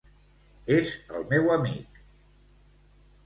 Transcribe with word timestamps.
És 0.75 0.93
el 1.19 1.27
meu 1.33 1.51
amic. 1.57 2.01